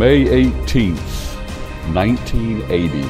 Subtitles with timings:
[0.00, 1.34] May 18th,
[1.92, 3.02] 1980.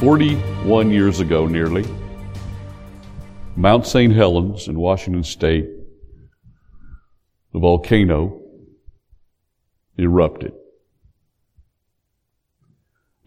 [0.00, 1.86] 41 years ago, nearly,
[3.54, 4.12] Mount St.
[4.12, 5.68] Helens in Washington State,
[7.52, 8.42] the volcano
[9.96, 10.54] erupted.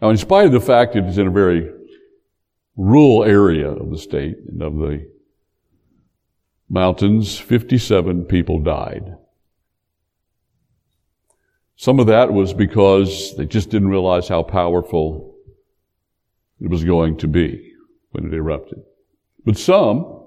[0.02, 1.70] Now, in spite of the fact it is in a very
[2.76, 5.10] rural area of the state and of the
[6.68, 9.16] mountains, 57 people died.
[11.82, 15.34] Some of that was because they just didn't realize how powerful
[16.60, 17.72] it was going to be
[18.12, 18.78] when it erupted.
[19.44, 20.22] But some,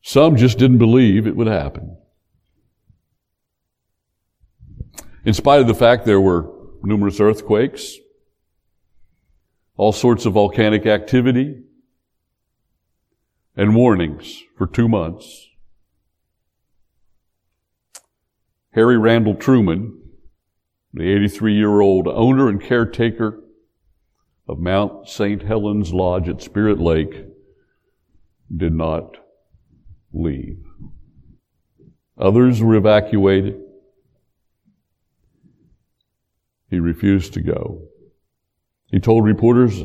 [0.00, 1.98] some just didn't believe it would happen.
[5.26, 6.50] In spite of the fact there were
[6.82, 7.94] numerous earthquakes,
[9.76, 11.62] all sorts of volcanic activity,
[13.54, 15.45] and warnings for two months.
[18.76, 19.98] Harry Randall Truman,
[20.92, 23.42] the 83 year old owner and caretaker
[24.46, 25.42] of Mount St.
[25.42, 27.24] Helens Lodge at Spirit Lake,
[28.54, 29.16] did not
[30.12, 30.58] leave.
[32.18, 33.58] Others were evacuated.
[36.68, 37.80] He refused to go.
[38.88, 39.82] He told reporters,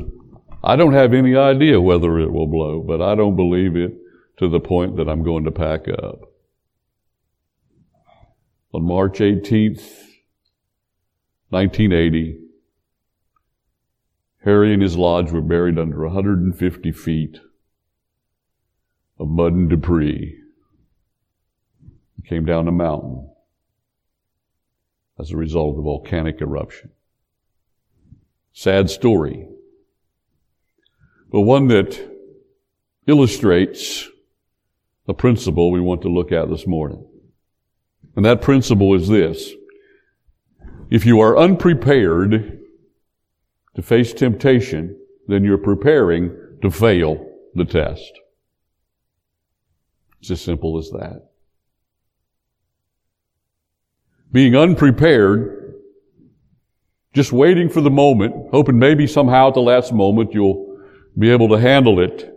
[0.61, 3.93] I don't have any idea whether it will blow, but I don't believe it
[4.39, 6.30] to the point that I'm going to pack up.
[8.73, 9.83] On March 18th,
[11.49, 12.39] 1980,
[14.45, 17.39] Harry and his lodge were buried under 150 feet
[19.19, 20.39] of mud and debris.
[22.15, 23.29] He came down a mountain
[25.19, 26.91] as a result of the volcanic eruption.
[28.53, 29.47] Sad story,
[31.29, 31.99] but one that
[33.05, 34.07] illustrates
[35.09, 37.05] a principle we want to look at this morning.
[38.15, 39.51] And that principle is this.
[40.89, 42.59] If you are unprepared
[43.75, 48.11] to face temptation, then you're preparing to fail the test.
[50.19, 51.29] It's as simple as that.
[54.31, 55.75] Being unprepared,
[57.13, 60.77] just waiting for the moment, hoping maybe somehow at the last moment you'll
[61.17, 62.33] be able to handle it,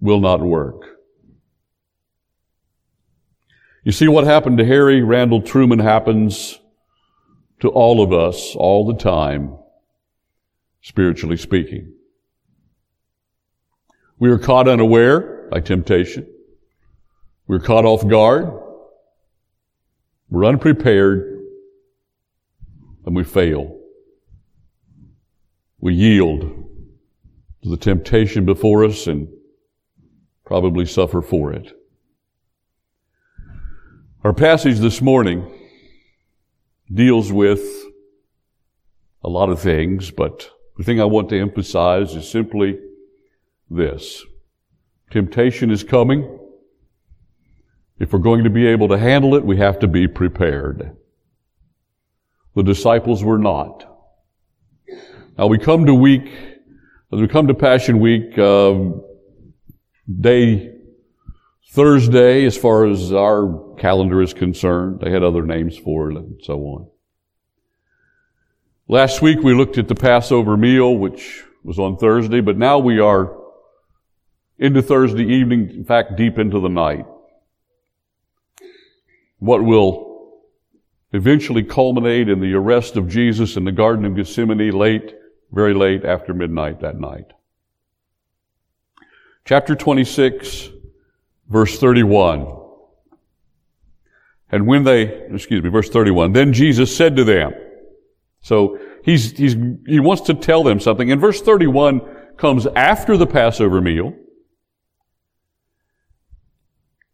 [0.00, 0.99] will not work.
[3.82, 6.60] You see what happened to Harry Randall Truman happens
[7.60, 9.56] to all of us all the time,
[10.82, 11.94] spiritually speaking.
[14.18, 16.26] We are caught unaware by temptation.
[17.46, 18.52] We're caught off guard.
[20.28, 21.42] We're unprepared
[23.06, 23.78] and we fail.
[25.80, 26.42] We yield
[27.62, 29.28] to the temptation before us and
[30.44, 31.72] probably suffer for it.
[34.22, 35.50] Our passage this morning
[36.92, 37.62] deals with
[39.24, 42.78] a lot of things, but the thing I want to emphasize is simply
[43.70, 44.22] this.
[45.10, 46.38] Temptation is coming.
[47.98, 50.94] If we're going to be able to handle it, we have to be prepared.
[52.54, 53.86] The disciples were not.
[55.38, 56.30] Now we come to week,
[57.10, 58.80] as we come to Passion Week, uh,
[60.20, 60.79] day
[61.70, 66.40] Thursday, as far as our calendar is concerned, they had other names for it and
[66.42, 66.90] so on.
[68.88, 72.98] Last week we looked at the Passover meal, which was on Thursday, but now we
[72.98, 73.36] are
[74.58, 77.06] into Thursday evening, in fact, deep into the night
[79.40, 80.40] what will
[81.12, 85.14] eventually culminate in the arrest of Jesus in the Garden of Gethsemane late,
[85.50, 87.32] very late after midnight that night.
[89.44, 90.68] Chapter 26,
[91.50, 92.56] verse 31.
[94.52, 95.02] And when they,
[95.32, 97.52] excuse me, verse 31, then Jesus said to them,
[98.42, 99.54] so he's, he's,
[99.86, 101.12] he wants to tell them something.
[101.12, 102.00] And verse 31
[102.36, 104.14] comes after the Passover meal.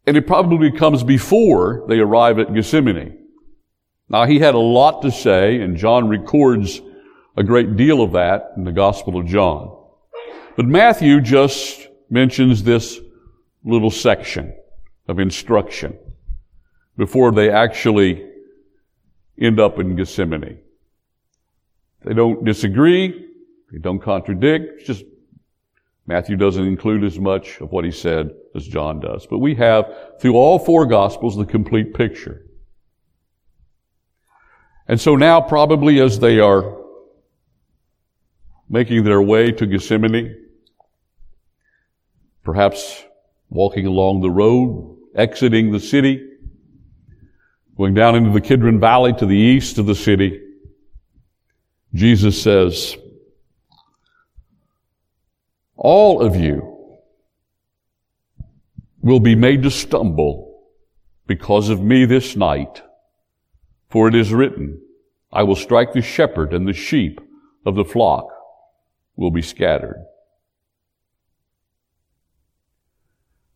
[0.06, 3.18] And it probably comes before they arrive at Gethsemane.
[4.08, 6.80] Now he had a lot to say, and John records
[7.36, 9.76] a great deal of that in the Gospel of John.
[10.56, 13.00] But Matthew just mentions this
[13.66, 14.54] little section
[15.08, 15.98] of instruction
[16.96, 18.26] before they actually
[19.38, 20.58] end up in Gethsemane.
[22.04, 23.26] They don't disagree.
[23.72, 24.78] They don't contradict.
[24.78, 25.04] It's just
[26.06, 29.26] Matthew doesn't include as much of what he said as John does.
[29.26, 32.46] But we have, through all four Gospels, the complete picture.
[34.86, 36.76] And so now, probably as they are
[38.68, 40.44] making their way to Gethsemane,
[42.44, 43.04] perhaps
[43.48, 46.26] walking along the road, exiting the city,
[47.76, 50.40] Going down into the Kidron Valley to the east of the city,
[51.92, 52.96] Jesus says,
[55.76, 56.72] all of you
[59.02, 60.62] will be made to stumble
[61.26, 62.82] because of me this night.
[63.90, 64.80] For it is written,
[65.30, 67.20] I will strike the shepherd and the sheep
[67.66, 68.26] of the flock
[69.16, 70.02] will be scattered.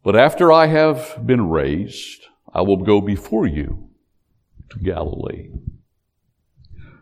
[0.02, 3.90] But after I have been raised, I will go before you
[4.70, 5.50] to Galilee.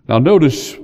[0.09, 0.77] Now notice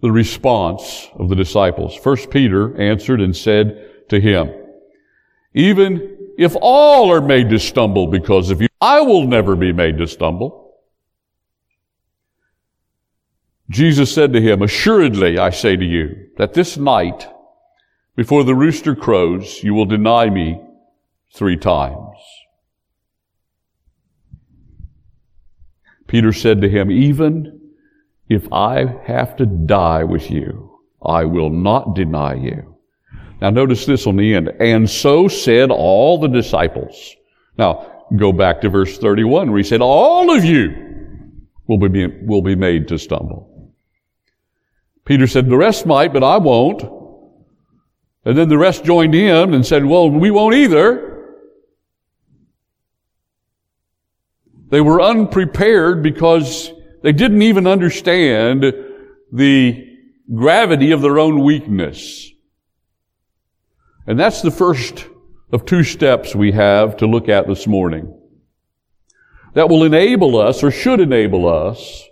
[0.00, 1.96] the response of the disciples.
[1.96, 4.50] First Peter answered and said to him,
[5.54, 9.98] even if all are made to stumble because of you, I will never be made
[9.98, 10.74] to stumble.
[13.68, 17.28] Jesus said to him, Assuredly, I say to you, that this night,
[18.16, 20.60] before the rooster crows, you will deny me
[21.34, 22.16] three times.
[26.06, 27.72] Peter said to him, Even
[28.28, 32.76] if I have to die with you, I will not deny you.
[33.40, 34.48] Now notice this on the end.
[34.60, 37.14] And so said all the disciples.
[37.56, 40.90] Now, go back to verse 31 where he said, All of you
[41.66, 43.50] will be, will be made to stumble.
[45.04, 46.82] Peter said, the rest might, but I won't.
[48.24, 51.09] And then the rest joined in and said, well, we won't either.
[54.70, 56.72] They were unprepared because
[57.02, 58.72] they didn't even understand
[59.32, 59.86] the
[60.32, 62.30] gravity of their own weakness.
[64.06, 65.06] And that's the first
[65.52, 68.16] of two steps we have to look at this morning.
[69.54, 72.04] That will enable us, or should enable us,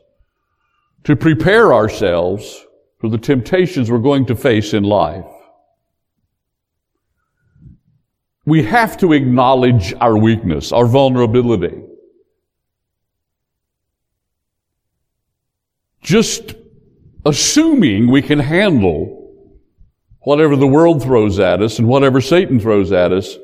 [1.04, 2.66] to prepare ourselves
[2.98, 5.24] for the temptations we're going to face in life.
[8.44, 11.82] We have to acknowledge our weakness, our vulnerability.
[16.08, 16.54] Just
[17.26, 19.30] assuming we can handle
[20.20, 23.36] whatever the world throws at us and whatever Satan throws at us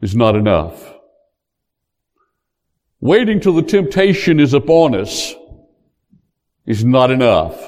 [0.00, 0.94] is not enough.
[2.98, 5.34] Waiting till the temptation is upon us
[6.64, 7.62] is not enough.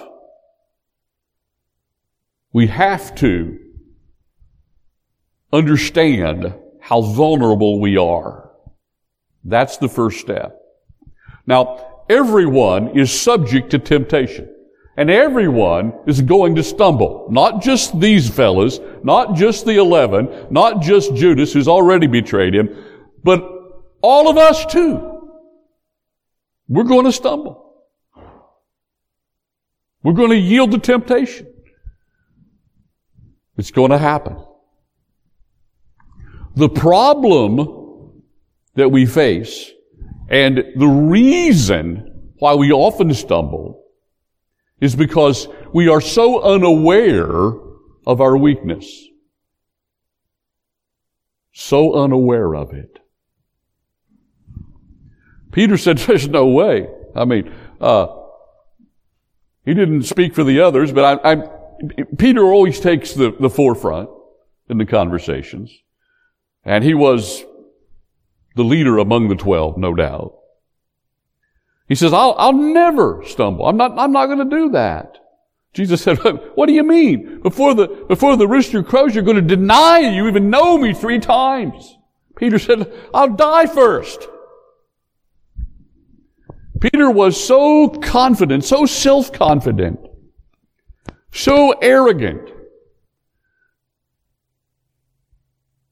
[2.54, 3.58] We have to
[5.52, 8.52] understand how vulnerable we are.
[9.44, 10.58] That's the first step.
[11.46, 14.54] Now, everyone is subject to temptation.
[14.96, 17.28] And everyone is going to stumble.
[17.30, 22.76] Not just these fellas, not just the eleven, not just Judas who's already betrayed him,
[23.22, 23.48] but
[24.02, 25.20] all of us too.
[26.66, 27.84] We're going to stumble.
[30.02, 31.46] We're going to yield to temptation.
[33.56, 34.36] It's going to happen.
[36.56, 38.22] The problem
[38.74, 39.70] that we face
[40.28, 43.84] and the reason why we often stumble
[44.80, 47.52] is because we are so unaware
[48.06, 49.06] of our weakness.
[51.52, 52.98] So unaware of it.
[55.50, 56.88] Peter said, there's no way.
[57.14, 58.06] I mean, uh,
[59.64, 61.42] he didn't speak for the others, but I, I
[62.16, 64.08] Peter always takes the, the forefront
[64.68, 65.72] in the conversations.
[66.64, 67.44] And he was
[68.58, 70.34] the leader among the twelve, no doubt.
[71.88, 73.64] He says, I'll, I'll never stumble.
[73.66, 75.16] I'm not, I'm not going to do that.
[75.72, 77.40] Jesus said, what do you mean?
[77.40, 81.18] Before the, before the rooster crows, you're going to deny you even know me three
[81.18, 81.96] times.
[82.36, 84.28] Peter said, I'll die first.
[86.80, 90.00] Peter was so confident, so self-confident
[91.30, 92.50] so arrogant,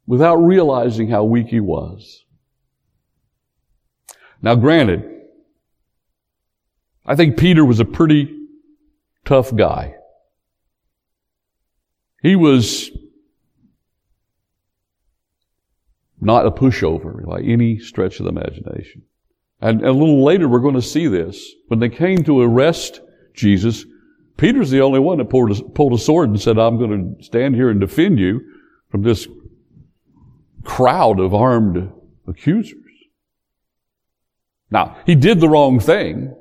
[0.07, 2.25] without realizing how weak he was.
[4.43, 5.05] Now granted,
[7.05, 8.33] I think Peter was a pretty
[9.25, 9.95] tough guy.
[12.23, 12.91] He was
[16.21, 19.03] not a pushover by any stretch of the imagination.
[19.61, 21.53] And a little later we're going to see this.
[21.69, 23.01] When they came to arrest
[23.35, 23.85] Jesus,
[24.37, 27.25] Peter's the only one that pulled a, pulled a sword and said, I'm going to
[27.25, 28.41] stand here and defend you
[28.91, 29.27] from this
[30.65, 31.91] crowd of armed
[32.27, 32.86] accusers.
[34.71, 36.35] Now, he did the wrong thing.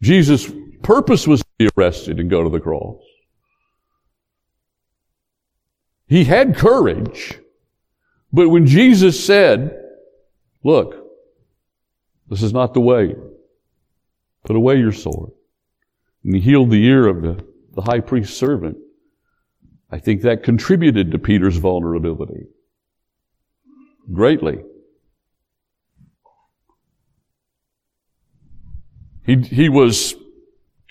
[0.00, 0.50] Jesus'
[0.82, 3.00] purpose was to be arrested and go to the cross.
[6.06, 7.38] He had courage,
[8.32, 9.78] but when Jesus said,
[10.64, 10.96] look,
[12.28, 13.14] this is not the way.
[14.44, 15.30] Put away your sword
[16.24, 18.76] and he healed the ear of the, the high priest's servant.
[19.90, 22.46] I think that contributed to Peter's vulnerability
[24.12, 24.62] greatly.
[29.24, 30.14] He, he was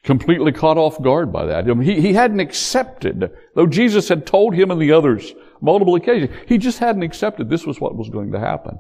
[0.04, 1.70] completely caught off guard by that.
[1.70, 5.96] I mean, he, he hadn't accepted, though Jesus had told him and the others multiple
[5.96, 8.80] occasions, he just hadn't accepted this was what was going to happen.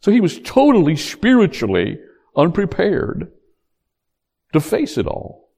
[0.00, 1.98] So he was totally spiritually
[2.36, 3.30] unprepared
[4.52, 5.48] to face it all.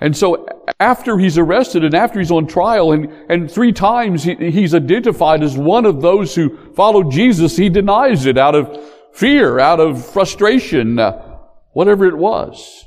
[0.00, 0.46] And so
[0.78, 5.42] after he's arrested and after he's on trial and, and three times he, he's identified
[5.42, 8.82] as one of those who followed Jesus, he denies it out of
[9.12, 11.29] fear, out of frustration, uh,
[11.72, 12.86] whatever it was.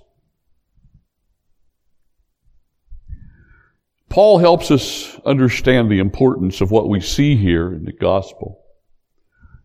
[4.09, 8.59] Paul helps us understand the importance of what we see here in the gospel.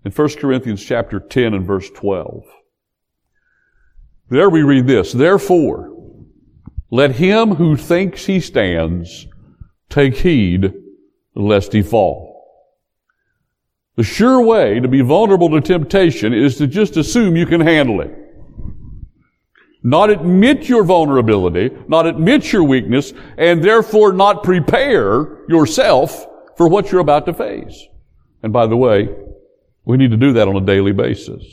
[0.04, 2.44] In 1 Corinthians chapter 10 and verse 12.
[4.30, 5.94] There we read this, Therefore,
[6.90, 9.26] let him who thinks he stands
[9.90, 10.72] take heed
[11.34, 12.28] lest he fall.
[13.96, 18.00] The sure way to be vulnerable to temptation is to just assume you can handle
[18.00, 18.27] it.
[19.82, 26.90] Not admit your vulnerability, not admit your weakness, and therefore not prepare yourself for what
[26.90, 27.86] you're about to face.
[28.42, 29.08] And by the way,
[29.84, 31.44] we need to do that on a daily basis.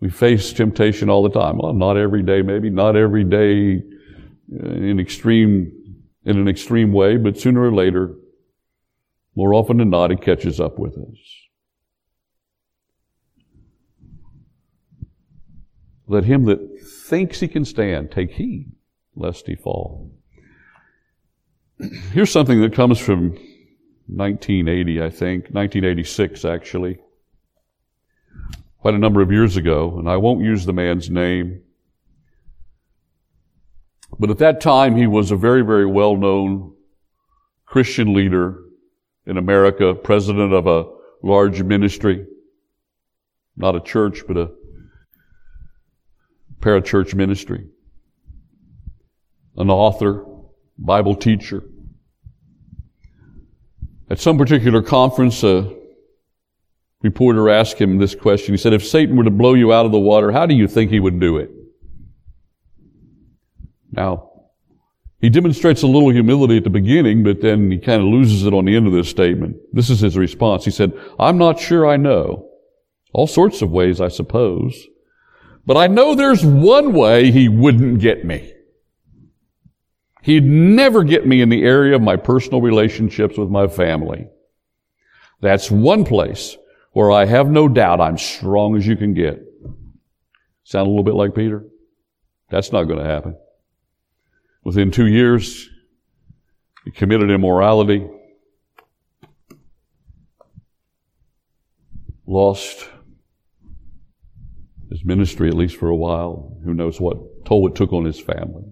[0.00, 1.58] We face temptation all the time.
[1.58, 3.82] Well, not every day, maybe, not every day
[4.52, 5.70] uh, in extreme,
[6.24, 8.14] in an extreme way, but sooner or later,
[9.36, 11.41] more often than not, it catches up with us.
[16.12, 16.78] Let him that
[17.08, 18.70] thinks he can stand take heed
[19.16, 20.12] lest he fall.
[22.12, 23.30] Here's something that comes from
[24.08, 26.98] 1980, I think, 1986 actually,
[28.76, 31.62] quite a number of years ago, and I won't use the man's name.
[34.18, 36.74] But at that time, he was a very, very well known
[37.64, 38.60] Christian leader
[39.24, 40.90] in America, president of a
[41.22, 42.26] large ministry,
[43.56, 44.50] not a church, but a
[46.62, 47.66] parachurch ministry,
[49.56, 50.24] an author,
[50.78, 51.62] Bible teacher.
[54.08, 55.74] At some particular conference, a
[57.02, 58.54] reporter asked him this question.
[58.54, 60.68] He said, if Satan were to blow you out of the water, how do you
[60.68, 61.50] think he would do it?
[63.90, 64.30] Now,
[65.20, 68.54] he demonstrates a little humility at the beginning, but then he kind of loses it
[68.54, 69.56] on the end of this statement.
[69.72, 70.64] This is his response.
[70.64, 72.48] He said, I'm not sure I know.
[73.12, 74.86] All sorts of ways, I suppose.
[75.64, 78.52] But I know there's one way he wouldn't get me.
[80.22, 84.28] He'd never get me in the area of my personal relationships with my family.
[85.40, 86.56] That's one place
[86.92, 89.42] where I have no doubt I'm strong as you can get.
[90.64, 91.64] Sound a little bit like Peter?
[92.50, 93.36] That's not going to happen.
[94.62, 95.68] Within two years,
[96.84, 98.06] he committed immorality,
[102.26, 102.88] lost
[104.92, 106.56] his ministry, at least for a while.
[106.64, 108.64] Who knows what toll it took on his family.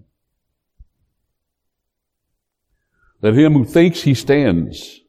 [3.21, 5.01] Let him who thinks he stands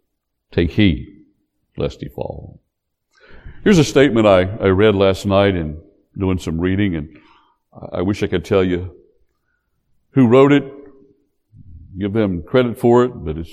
[0.50, 1.24] take heed
[1.76, 2.60] lest he fall.
[3.64, 5.80] Here's a statement I, I read last night in
[6.18, 7.18] doing some reading, and
[7.92, 8.94] I wish I could tell you
[10.10, 10.64] who wrote it,
[11.98, 13.52] give them credit for it, but it's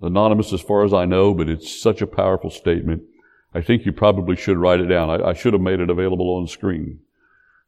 [0.00, 3.02] anonymous as far as I know, but it's such a powerful statement.
[3.54, 5.10] I think you probably should write it down.
[5.10, 7.00] I, I should have made it available on screen.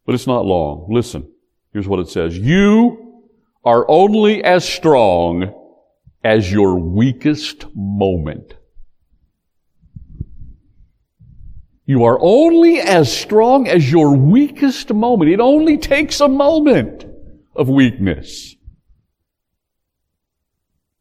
[0.07, 0.87] But it's not long.
[0.91, 1.31] Listen.
[1.73, 2.39] Here's what it says.
[2.39, 3.23] You
[3.65, 5.53] are only as strong
[6.23, 8.55] as your weakest moment.
[11.87, 15.31] You are only as strong as your weakest moment.
[15.31, 17.05] It only takes a moment
[17.55, 18.55] of weakness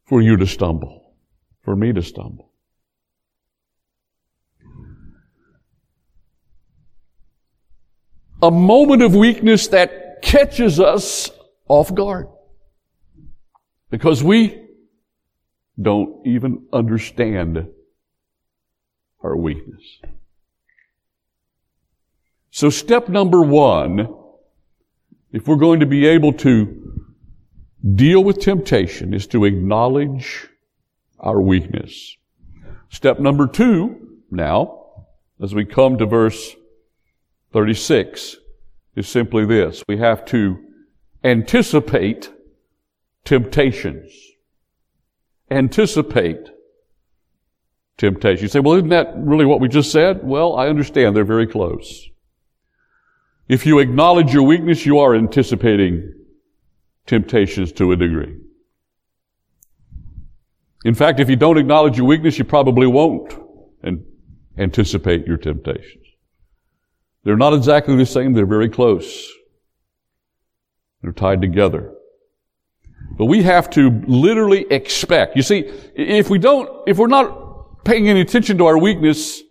[0.06, 1.14] for you to stumble,
[1.62, 2.50] for me to stumble.
[8.44, 11.30] A moment of weakness that catches us
[11.66, 12.28] off guard.
[13.90, 14.62] Because we
[15.80, 17.66] don't even understand
[19.22, 19.82] our weakness.
[22.50, 24.14] So step number one,
[25.32, 27.02] if we're going to be able to
[27.94, 30.48] deal with temptation, is to acknowledge
[31.18, 32.16] our weakness.
[32.90, 35.06] Step number two, now,
[35.42, 36.54] as we come to verse
[37.54, 38.36] 36
[38.96, 39.84] is simply this.
[39.86, 40.58] We have to
[41.22, 42.32] anticipate
[43.24, 44.12] temptations.
[45.52, 46.48] Anticipate
[47.96, 48.42] temptation.
[48.42, 50.24] You say, well, isn't that really what we just said?
[50.24, 52.08] Well, I understand they're very close.
[53.48, 56.12] If you acknowledge your weakness, you are anticipating
[57.06, 58.36] temptations to a degree.
[60.84, 63.32] In fact, if you don't acknowledge your weakness, you probably won't
[64.58, 66.03] anticipate your temptations.
[67.24, 69.32] They're not exactly the same, they're very close.
[71.02, 71.92] They're tied together.
[73.16, 75.36] But we have to literally expect.
[75.36, 79.42] You see, if we don't, if we're not paying any attention to our weakness,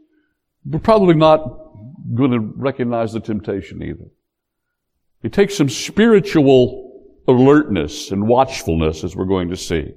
[0.66, 1.60] we're probably not
[2.16, 4.06] going to recognize the temptation either.
[5.22, 9.94] It takes some spiritual alertness and watchfulness, as we're going to see.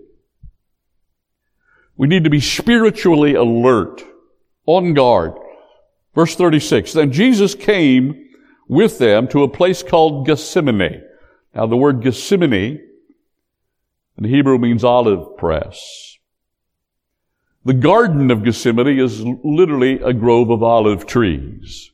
[1.96, 4.02] We need to be spiritually alert,
[4.66, 5.32] on guard.
[6.16, 8.30] Verse 36, then Jesus came
[8.68, 11.02] with them to a place called Gethsemane.
[11.54, 12.80] Now the word Gethsemane
[14.16, 16.16] in Hebrew means olive press.
[17.66, 21.90] The Garden of Gethsemane is literally a grove of olive trees.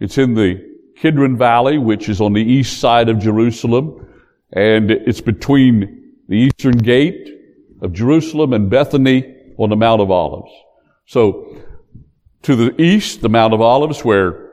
[0.00, 0.66] It's in the
[0.96, 4.08] Kidron Valley, which is on the east side of Jerusalem,
[4.54, 7.28] and it's between the eastern gate
[7.82, 10.52] of Jerusalem and Bethany on the Mount of Olives.
[11.04, 11.58] So,
[12.42, 14.50] to the east, the Mount of Olives, where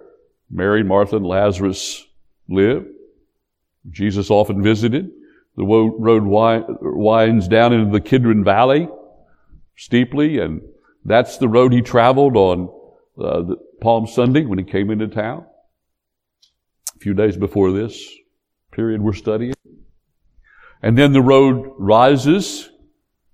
[0.49, 2.05] Mary, Martha, and Lazarus
[2.47, 2.87] lived.
[3.89, 5.11] Jesus often visited.
[5.57, 8.89] The road winds down into the Kidron Valley
[9.77, 10.61] steeply, and
[11.03, 12.69] that's the road he traveled on
[13.21, 15.45] uh, Palm Sunday when he came into town.
[16.95, 18.11] A few days before this
[18.71, 19.53] period we're studying.
[20.81, 22.69] And then the road rises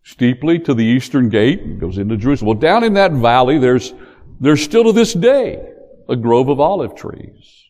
[0.04, 2.48] steeply to the eastern gate and goes into Jerusalem.
[2.48, 3.94] Well, down in that valley, there's,
[4.42, 5.64] there's still to this day
[6.10, 7.70] a grove of olive trees.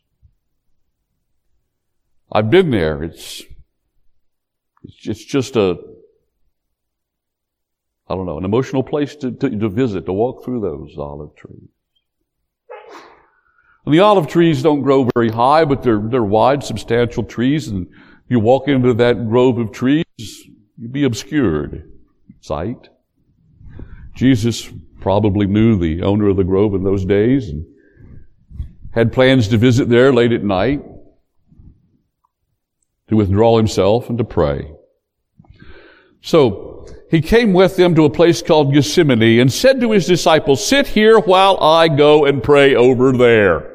[2.32, 3.04] I've been there.
[3.04, 3.44] It's,
[5.04, 5.76] it's just a,
[8.08, 11.36] I don't know, an emotional place to, to, to visit, to walk through those olive
[11.36, 11.70] trees.
[13.86, 17.88] And the olive trees don't grow very high, but they're, they're wide, substantial trees, and
[18.30, 21.92] you walk into that grove of trees, you'd be obscured
[22.40, 22.88] sight.
[24.16, 24.70] Jesus
[25.02, 27.66] probably knew the owner of the grove in those days and
[28.94, 30.82] had plans to visit there late at night
[33.10, 34.72] to withdraw himself and to pray.
[36.22, 36.70] So,
[37.10, 40.88] he came with them to a place called Gethsemane and said to his disciples, sit
[40.88, 43.70] here while I go and pray over there.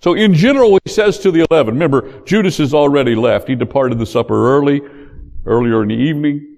[0.00, 3.48] So in general, he says to the eleven, remember, Judas has already left.
[3.48, 4.82] He departed the supper early,
[5.46, 6.55] earlier in the evening.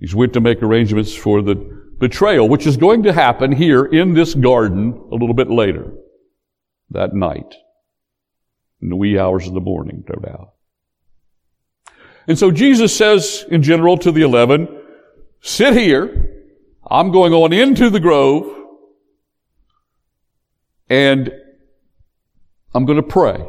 [0.00, 1.54] He's went to make arrangements for the
[1.98, 5.92] betrayal, which is going to happen here in this garden a little bit later
[6.90, 7.54] that night
[8.80, 10.54] in the wee hours of the morning, no doubt.
[12.26, 14.68] And so Jesus says in general to the eleven,
[15.40, 16.26] sit here.
[16.92, 18.52] I'm going on into the grove
[20.88, 21.30] and
[22.74, 23.44] I'm going to pray.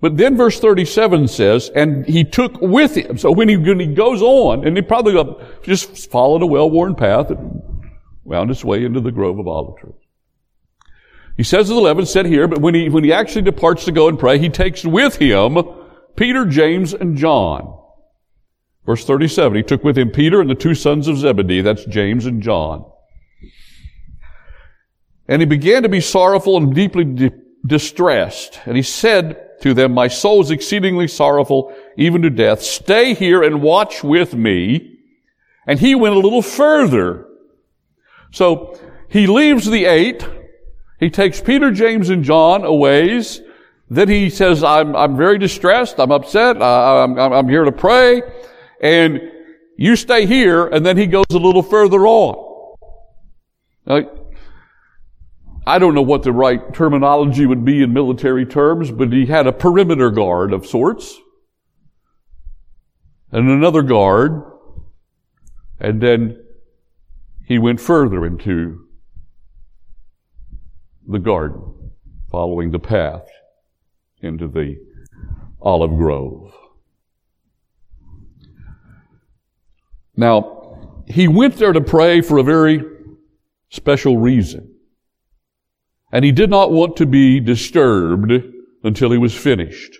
[0.00, 3.18] But then verse 37 says, and he took with him.
[3.18, 5.14] So when he, when he goes on, and he probably
[5.62, 7.60] just followed a well-worn path and
[8.24, 9.94] wound his way into the grove of olive trees.
[11.36, 13.92] He says to the eleven, said here, but when he, when he actually departs to
[13.92, 15.58] go and pray, he takes with him
[16.16, 17.78] Peter, James, and John.
[18.86, 22.24] Verse 37, he took with him Peter and the two sons of Zebedee, that's James
[22.24, 22.84] and John.
[25.28, 27.30] And he began to be sorrowful and deeply di-
[27.64, 28.60] distressed.
[28.64, 32.62] And he said to them, my soul is exceedingly sorrowful, even to death.
[32.62, 34.98] Stay here and watch with me.
[35.66, 37.26] And he went a little further.
[38.32, 40.26] So he leaves the eight
[41.00, 43.40] he takes Peter, James, and John a ways.
[43.88, 45.98] Then he says, I'm, I'm very distressed.
[45.98, 46.60] I'm upset.
[46.62, 48.22] I, I'm, I'm here to pray.
[48.82, 49.20] And
[49.76, 50.66] you stay here.
[50.66, 52.76] And then he goes a little further on.
[53.86, 54.02] Now,
[55.66, 59.46] I don't know what the right terminology would be in military terms, but he had
[59.46, 61.18] a perimeter guard of sorts.
[63.30, 64.42] And another guard.
[65.78, 66.42] And then
[67.46, 68.86] he went further into
[71.06, 71.92] the garden,
[72.30, 73.26] following the path
[74.22, 74.76] into the
[75.60, 76.52] olive grove.
[80.16, 82.82] Now, he went there to pray for a very
[83.70, 84.74] special reason.
[86.12, 88.32] And he did not want to be disturbed
[88.82, 89.96] until he was finished.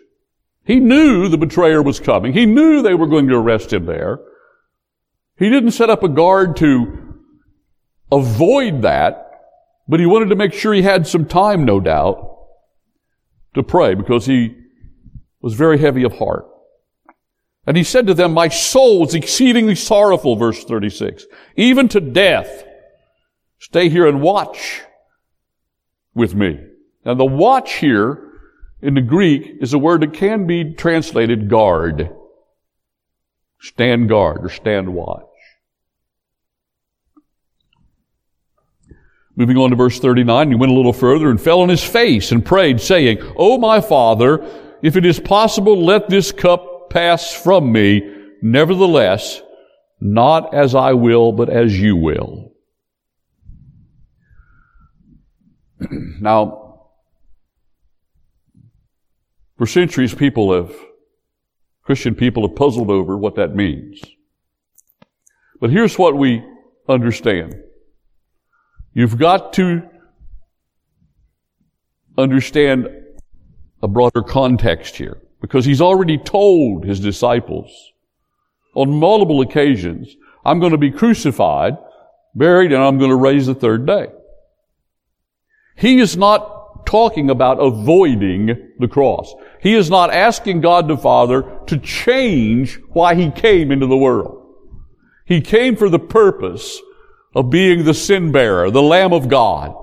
[0.64, 2.32] He knew the betrayer was coming.
[2.32, 4.20] He knew they were going to arrest him there.
[5.38, 7.14] He didn't set up a guard to
[8.10, 9.26] avoid that.
[9.88, 12.36] But he wanted to make sure he had some time, no doubt,
[13.54, 14.56] to pray because he
[15.40, 16.46] was very heavy of heart.
[17.66, 22.64] And he said to them, my soul is exceedingly sorrowful, verse 36, even to death.
[23.58, 24.82] Stay here and watch
[26.14, 26.58] with me.
[27.04, 28.30] Now the watch here
[28.82, 32.10] in the Greek is a word that can be translated guard.
[33.60, 35.26] Stand guard or stand watch.
[39.36, 42.30] Moving on to verse 39, he went a little further and fell on his face
[42.32, 44.44] and prayed, saying, O my Father,
[44.82, 48.02] if it is possible, let this cup pass from me.
[48.42, 49.40] Nevertheless,
[50.00, 52.49] not as I will, but as you will.
[55.90, 56.88] now,
[59.56, 60.74] for centuries, people have,
[61.82, 64.00] Christian people have puzzled over what that means.
[65.60, 66.42] But here's what we
[66.88, 67.54] understand.
[68.94, 69.88] You've got to
[72.16, 72.88] understand
[73.82, 77.70] a broader context here because he's already told his disciples
[78.74, 81.76] on multiple occasions, I'm going to be crucified,
[82.34, 84.08] buried, and I'm going to raise the third day.
[85.80, 89.34] He is not talking about avoiding the cross.
[89.62, 94.46] He is not asking God the Father to change why he came into the world.
[95.24, 96.78] He came for the purpose
[97.34, 99.74] of being the sin bearer, the Lamb of God.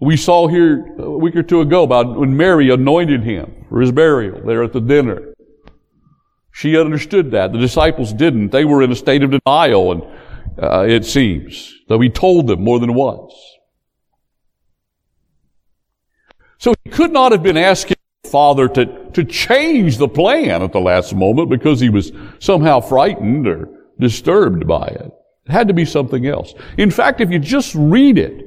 [0.00, 3.92] We saw here a week or two ago about when Mary anointed him for his
[3.92, 5.32] burial there at the dinner.
[6.50, 7.52] She understood that.
[7.52, 8.50] The disciples didn't.
[8.50, 10.02] They were in a state of denial, and
[10.60, 13.32] uh, it seems, though he told them more than once.
[16.64, 20.72] So he could not have been asking the Father to, to change the plan at
[20.72, 23.68] the last moment because he was somehow frightened or
[24.00, 25.12] disturbed by it.
[25.44, 26.54] It had to be something else.
[26.78, 28.46] In fact, if you just read it,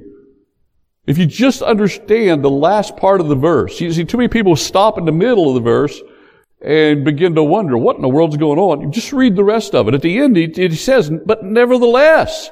[1.06, 4.56] if you just understand the last part of the verse, you see, too many people
[4.56, 6.02] stop in the middle of the verse
[6.60, 8.82] and begin to wonder what in the world's going on.
[8.82, 9.94] You just read the rest of it.
[9.94, 12.50] At the end, he, he says, but nevertheless,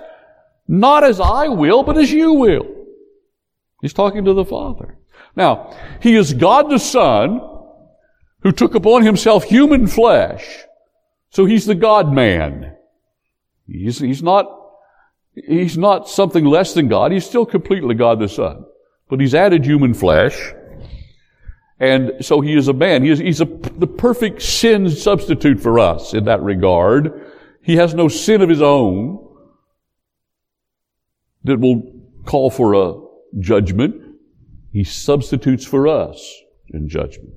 [0.67, 2.67] not as I will, but as you will.
[3.81, 4.99] He's talking to the Father.
[5.35, 7.41] Now, He is God the Son
[8.41, 10.45] who took upon Himself human flesh.
[11.29, 12.75] So He's the God man.
[13.67, 14.45] He's, he's not,
[15.33, 17.11] he's not something less than God.
[17.11, 18.65] He's still completely God the Son.
[19.09, 20.53] But he's added human flesh.
[21.79, 23.03] And so he is a man.
[23.03, 27.31] He is, he's a, the perfect sin substitute for us in that regard.
[27.61, 29.21] He has no sin of his own
[31.43, 31.83] that will
[32.25, 34.01] call for a judgment.
[34.75, 37.35] He substitutes for us in judgment.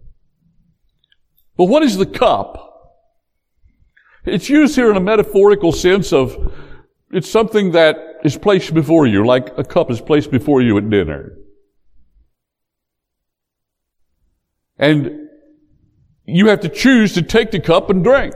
[1.57, 2.65] But what is the cup?
[4.25, 6.53] It's used here in a metaphorical sense of
[7.13, 10.91] it's something that is placed before you, like a cup is placed before you at
[10.91, 11.39] dinner.
[14.77, 15.29] And
[16.25, 18.35] you have to choose to take the cup and drink.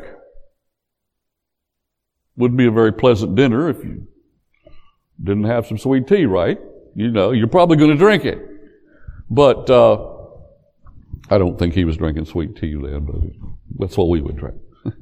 [2.37, 4.07] Wouldn't be a very pleasant dinner if you
[5.21, 6.61] didn't have some sweet tea, right?
[6.95, 8.52] You know, you're probably going to drink it.
[9.33, 10.09] But uh,
[11.31, 13.17] I don't think he was drinking sweet tea then, but
[13.79, 14.59] that's what we would drink.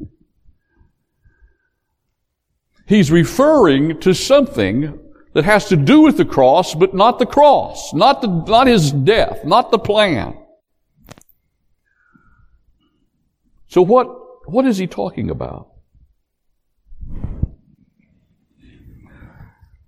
[2.87, 5.01] He's referring to something
[5.33, 8.93] that has to do with the cross, but not the cross, not the, not his
[8.93, 10.39] death, not the plan.
[13.67, 14.07] So what,
[14.49, 15.71] what is he talking about?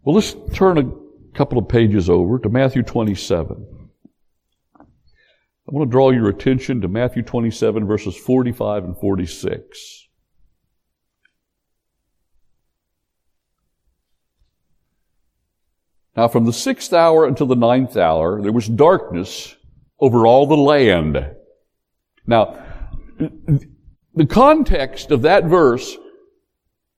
[0.03, 3.72] Well, let's turn a couple of pages over to Matthew 27.
[5.73, 10.09] I want to draw your attention to Matthew 27 verses 45 and 46.
[16.15, 19.57] Now from the sixth hour until the ninth hour, there was darkness
[19.99, 21.35] over all the land.
[22.27, 22.63] Now,
[23.19, 25.97] the context of that verse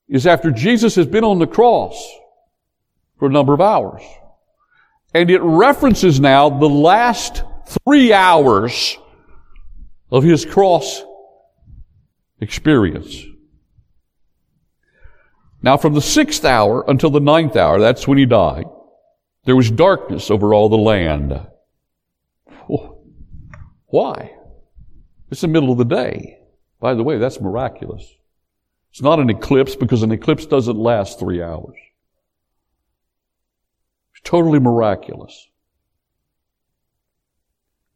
[0.09, 1.95] is after Jesus has been on the cross
[3.21, 4.03] for a number of hours.
[5.15, 8.99] And it references now the last three hours
[10.11, 11.03] of his cross
[12.41, 13.25] experience.
[15.63, 18.67] Now from the sixth hour until the ninth hour, that's when he died,
[19.45, 21.41] there was darkness over all the land.
[23.87, 24.33] Why?
[25.31, 26.39] It's the middle of the day.
[26.81, 28.05] By the way, that's miraculous.
[28.91, 31.77] It's not an eclipse because an eclipse doesn't last three hours.
[34.13, 35.49] It's totally miraculous.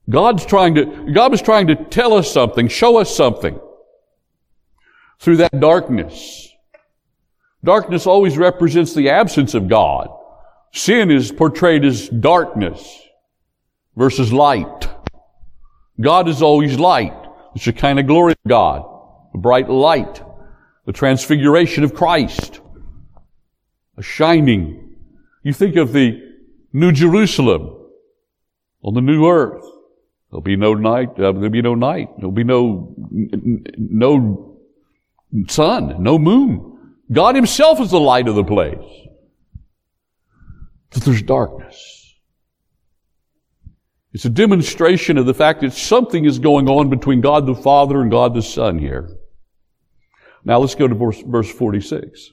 [0.08, 3.58] God's trying to, God was trying to tell us something, show us something
[5.20, 6.48] through that darkness.
[7.62, 10.08] Darkness always represents the absence of God.
[10.72, 13.02] Sin is portrayed as darkness
[13.96, 14.88] versus light.
[16.00, 17.14] God is always light.
[17.54, 18.84] It's the kind of glory of God.
[19.32, 20.22] The bright light.
[20.86, 22.60] The transfiguration of Christ.
[23.96, 24.96] A shining.
[25.42, 26.22] You think of the
[26.72, 27.76] New Jerusalem
[28.82, 29.64] on the new earth.
[30.30, 31.10] There'll be no night.
[31.10, 32.08] Uh, there'll be no night.
[32.18, 32.94] There'll be no
[33.76, 34.58] no
[35.48, 36.96] sun, no moon.
[37.10, 38.78] God Himself is the light of the place.
[40.90, 42.14] that there's darkness.
[44.12, 48.00] It's a demonstration of the fact that something is going on between God the Father
[48.00, 49.16] and God the Son here.
[50.44, 52.30] Now let's go to verse, verse 46.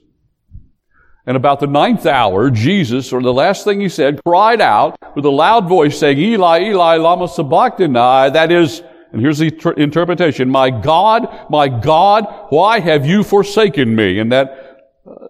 [1.26, 5.24] And about the ninth hour, Jesus, or the last thing he said, cried out with
[5.24, 8.30] a loud voice saying, Eli, Eli, lama sabachthani.
[8.32, 8.80] That is,
[9.12, 14.20] and here's the tr- interpretation, my God, my God, why have you forsaken me?
[14.20, 15.26] And that uh,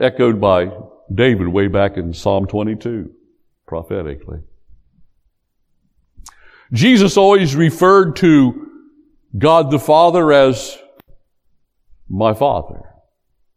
[0.00, 0.70] echoed by
[1.14, 3.10] David way back in Psalm 22,
[3.66, 4.40] prophetically.
[6.74, 8.68] Jesus always referred to
[9.38, 10.78] God the Father as
[12.08, 12.82] my Father,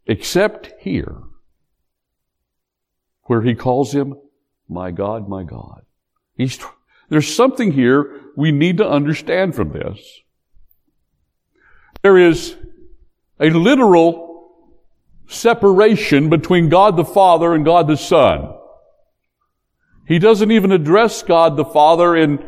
[0.06, 1.16] except here,
[3.26, 4.14] where he calls him
[4.68, 5.82] my God, my God.
[6.36, 6.58] He's,
[7.08, 9.98] there's something here we need to understand from this.
[12.02, 12.56] There is
[13.40, 14.26] a literal
[15.28, 18.54] separation between God the Father and God the Son.
[20.06, 22.44] He doesn't even address God the Father in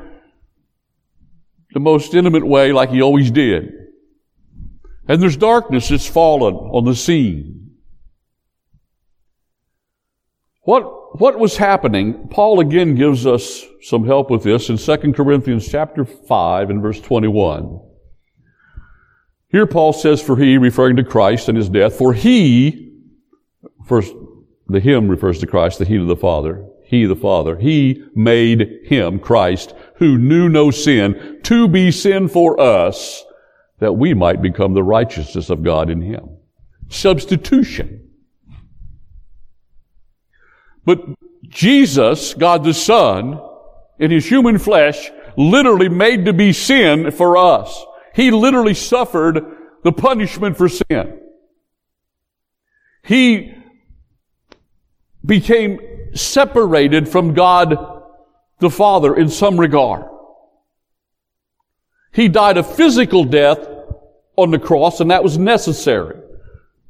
[1.73, 3.73] the most intimate way like he always did.
[5.09, 7.58] And there's darkness that's fallen on the scene.
[10.69, 12.29] What, what was happening?
[12.29, 17.01] Paul again gives us some help with this in 2 Corinthians chapter 5 and verse
[17.01, 17.81] 21.
[19.49, 22.93] Here Paul says, for he, referring to Christ and his death, for he,
[23.87, 24.13] first,
[24.67, 28.81] the him refers to Christ, the he to the Father, he the Father, he made
[28.85, 33.25] him, Christ, who knew no sin, to be sin for us,
[33.79, 36.29] that we might become the righteousness of God in him.
[36.91, 38.08] Substitution.
[40.89, 41.05] But
[41.43, 43.39] Jesus, God the Son,
[43.99, 47.85] in his human flesh, literally made to be sin for us.
[48.15, 49.39] He literally suffered
[49.85, 51.21] the punishment for sin.
[53.05, 53.53] He
[55.27, 55.79] became
[56.15, 57.77] separated from God
[58.59, 60.07] the Father in some regard.
[62.15, 63.59] He died a physical death
[64.37, 66.19] on the cross, and that was necessary,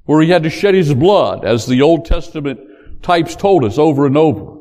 [0.05, 2.61] where he had to shed his blood, as the Old Testament
[3.03, 4.59] types told us over and over.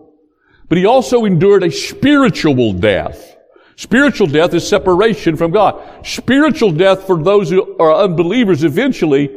[0.69, 3.35] But he also endured a spiritual death.
[3.75, 6.05] Spiritual death is separation from God.
[6.05, 9.29] Spiritual death for those who are unbelievers eventually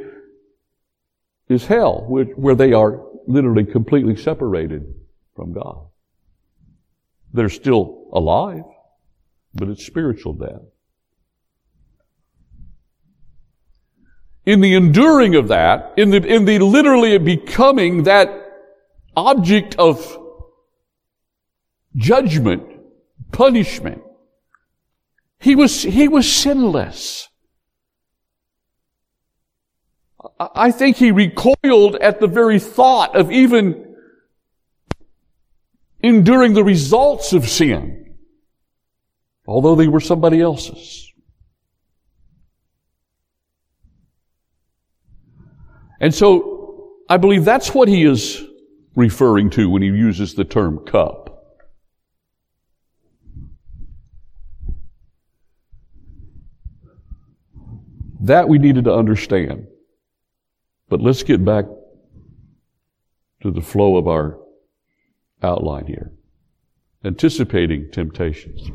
[1.48, 4.94] is hell, where they are literally completely separated
[5.36, 5.86] from God.
[7.32, 8.64] They're still alive,
[9.54, 10.62] but it's spiritual death.
[14.46, 18.39] In the enduring of that, in the, in the literally becoming that
[19.16, 20.18] object of
[21.96, 22.62] judgment,
[23.32, 24.02] punishment,
[25.38, 27.28] he was, he was sinless.
[30.38, 33.96] I think he recoiled at the very thought of even
[36.02, 38.16] enduring the results of sin,
[39.46, 41.10] although they were somebody else's.
[46.00, 48.42] And so I believe that's what he is
[48.94, 51.26] referring to when he uses the term cup.
[58.20, 59.66] That we needed to understand.
[60.88, 61.64] But let's get back
[63.42, 64.38] to the flow of our
[65.42, 66.12] outline here.
[67.04, 68.70] Anticipating temptations.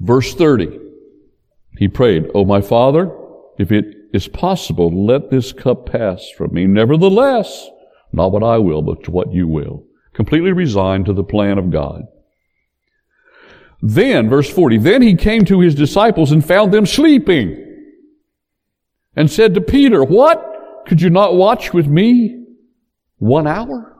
[0.00, 0.80] Verse 30.
[1.78, 3.14] He prayed, O my Father,
[3.58, 6.66] if it is possible, let this cup pass from me.
[6.66, 7.68] Nevertheless,
[8.12, 9.84] not what I will, but what you will.
[10.14, 12.02] Completely resigned to the plan of God.
[13.82, 17.62] Then, verse 40, then he came to his disciples and found them sleeping
[19.14, 20.42] and said to Peter, What?
[20.86, 22.44] Could you not watch with me
[23.18, 23.96] one hour?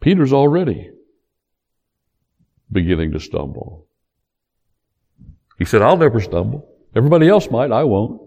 [0.00, 0.90] Peter's already
[2.72, 3.86] beginning to stumble.
[5.60, 6.66] He said, I'll never stumble.
[6.96, 8.22] Everybody else might, I won't.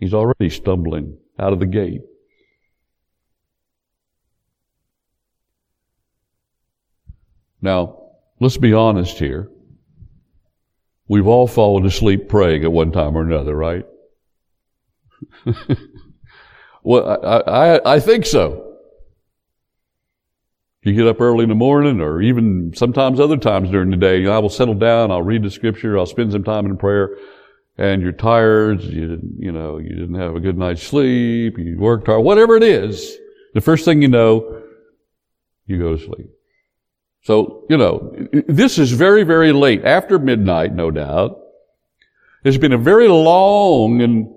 [0.00, 2.00] He's already stumbling out of the gate.
[7.60, 9.50] Now, let's be honest here.
[11.08, 13.84] We've all fallen asleep praying at one time or another, right?
[16.82, 18.67] well, I, I, I think so.
[20.82, 24.26] You get up early in the morning or even sometimes other times during the day,
[24.26, 27.16] I will settle down, I'll read the scripture, I'll spend some time in prayer,
[27.76, 31.76] and you're tired, you, didn't, you know, you didn't have a good night's sleep, you
[31.78, 33.16] worked hard, whatever it is,
[33.54, 34.62] the first thing you know,
[35.66, 36.30] you go to sleep.
[37.22, 38.14] So, you know,
[38.46, 41.40] this is very, very late, after midnight, no doubt.
[42.44, 44.28] It's been a very long and,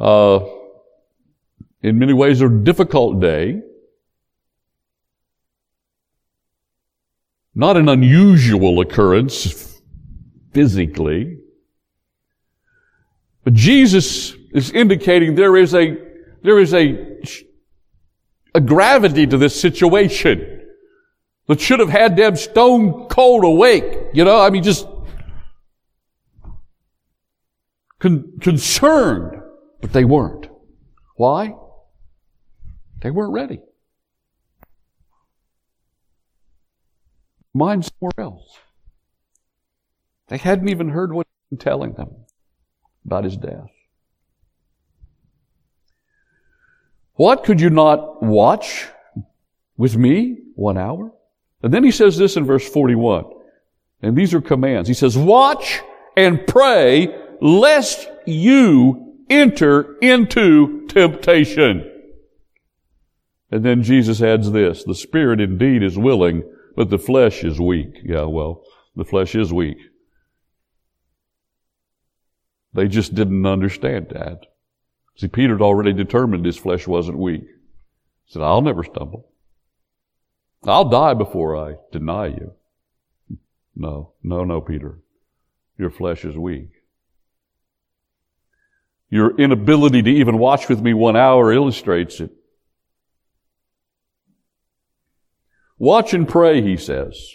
[0.00, 0.40] uh,
[1.82, 3.60] in many ways, a difficult day.
[7.54, 9.80] Not an unusual occurrence
[10.52, 11.38] physically.
[13.44, 15.96] But Jesus is indicating there is a,
[16.42, 17.18] there is a,
[18.54, 20.62] a gravity to this situation
[21.48, 24.10] that should have had them stone cold awake.
[24.14, 24.86] You know, I mean, just
[27.98, 29.42] con- concerned,
[29.80, 30.48] but they weren't.
[31.16, 31.54] Why?
[33.02, 33.60] They weren't ready.
[37.54, 38.58] Mind somewhere else.
[40.28, 42.10] They hadn't even heard what he was telling them
[43.04, 43.70] about his death.
[47.14, 48.88] What could you not watch
[49.76, 51.12] with me one hour?
[51.62, 53.26] And then he says this in verse 41.
[54.00, 54.88] And these are commands.
[54.88, 55.80] He says, watch
[56.16, 61.88] and pray lest you enter into temptation.
[63.50, 66.42] And then Jesus adds this, the spirit indeed is willing,
[66.76, 68.00] but the flesh is weak.
[68.04, 68.64] Yeah, well,
[68.96, 69.78] the flesh is weak.
[72.74, 74.46] They just didn't understand that.
[75.16, 77.42] See, Peter had already determined his flesh wasn't weak.
[77.42, 79.28] He said, I'll never stumble.
[80.64, 82.52] I'll die before I deny you.
[83.74, 84.98] No, no, no, Peter.
[85.76, 86.70] Your flesh is weak.
[89.10, 92.30] Your inability to even watch with me one hour illustrates it.
[95.82, 97.34] Watch and pray, he says.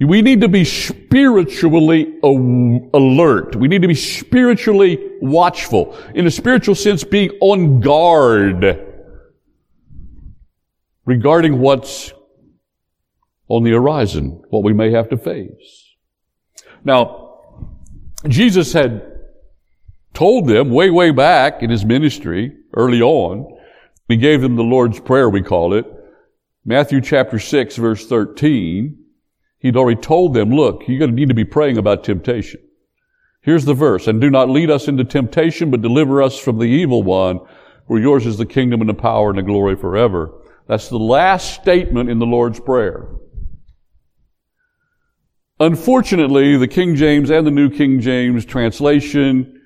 [0.00, 3.54] We need to be spiritually alert.
[3.54, 5.96] We need to be spiritually watchful.
[6.16, 8.88] In a spiritual sense, being on guard
[11.04, 12.12] regarding what's
[13.46, 15.94] on the horizon, what we may have to face.
[16.82, 17.38] Now,
[18.26, 19.08] Jesus had
[20.12, 23.51] told them way, way back in his ministry, early on,
[24.12, 25.86] he gave them the Lord's Prayer, we call it,
[26.64, 28.98] Matthew chapter 6, verse 13,
[29.58, 32.60] He'd already told them, look, you're going to need to be praying about temptation.
[33.42, 36.64] Here's the verse, and do not lead us into temptation, but deliver us from the
[36.64, 37.38] evil one,
[37.86, 40.32] for yours is the kingdom and the power and the glory forever.
[40.66, 43.08] That's the last statement in the Lord's Prayer.
[45.60, 49.61] Unfortunately, the King James and the New King James translation,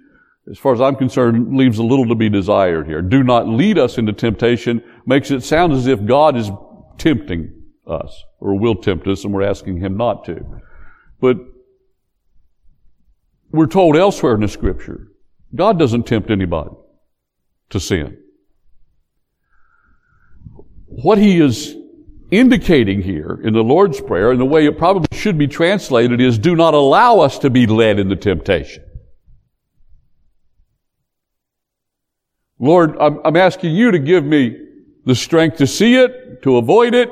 [0.50, 3.02] as far as I'm concerned, leaves a little to be desired here.
[3.02, 6.50] Do not lead us into temptation makes it sound as if God is
[6.98, 7.52] tempting
[7.86, 10.44] us or will tempt us and we're asking him not to.
[11.20, 11.38] But
[13.50, 15.08] we're told elsewhere in the scripture,
[15.54, 16.70] God doesn't tempt anybody
[17.70, 18.18] to sin.
[20.86, 21.76] What he is
[22.30, 26.38] indicating here in the Lord's Prayer, and the way it probably should be translated is,
[26.38, 28.84] do not allow us to be led into temptation.
[32.58, 34.58] Lord, I'm, I'm asking you to give me
[35.04, 37.10] the strength to see it, to avoid it,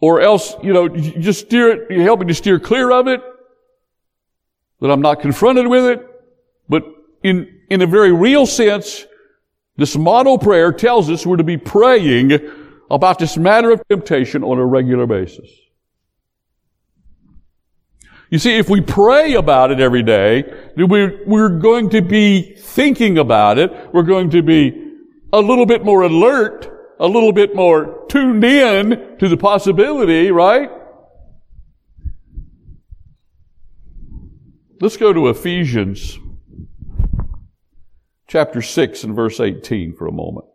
[0.00, 3.22] or else, you know, you just steer it, help me to steer clear of it,
[4.80, 6.06] that I'm not confronted with it.
[6.68, 6.84] But
[7.22, 9.06] in, in a very real sense,
[9.76, 12.32] this model prayer tells us we're to be praying
[12.90, 15.48] about this matter of temptation on a regular basis.
[18.32, 20.44] You see, if we pray about it every day,
[20.76, 23.70] we're, going to be thinking about it.
[23.92, 24.96] We're going to be
[25.32, 30.70] a little bit more alert a little bit more tuned in to the possibility, right?
[34.80, 36.16] Let's go to Ephesians
[38.28, 40.46] chapter 6 and verse 18 for a moment.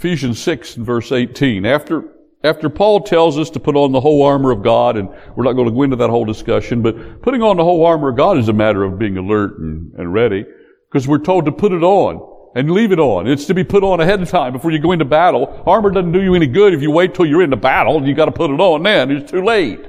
[0.00, 1.66] Ephesians 6 and verse 18.
[1.66, 2.04] After
[2.42, 5.52] after Paul tells us to put on the whole armor of God, and we're not
[5.52, 8.38] going to go into that whole discussion, but putting on the whole armor of God
[8.38, 10.46] is a matter of being alert and, and ready,
[10.90, 12.18] because we're told to put it on
[12.54, 13.26] and leave it on.
[13.26, 15.62] It's to be put on ahead of time before you go into battle.
[15.66, 18.08] Armor doesn't do you any good if you wait till you're in the battle and
[18.08, 19.10] you got to put it on then.
[19.10, 19.84] It's too late.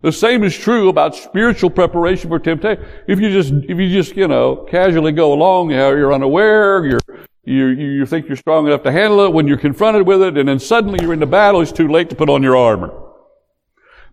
[0.00, 2.82] The same is true about spiritual preparation for temptation.
[3.06, 7.00] If you just, if you just, you know, casually go along, you're unaware, you're
[7.48, 10.48] you, you think you're strong enough to handle it when you're confronted with it, and
[10.48, 12.92] then suddenly you're in the battle, it's too late to put on your armor.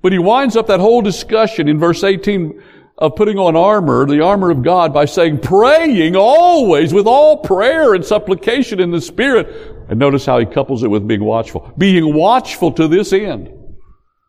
[0.02, 2.62] But he winds up that whole discussion in verse 18
[2.98, 7.94] of putting on armor, the armor of God, by saying, praying always with all prayer
[7.94, 9.48] and supplication in the Spirit.
[9.90, 11.74] And notice how he couples it with being watchful.
[11.78, 13.52] Being watchful to this end,